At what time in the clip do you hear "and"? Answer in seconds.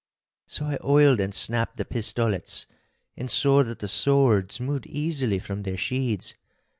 1.19-1.31, 3.15-3.29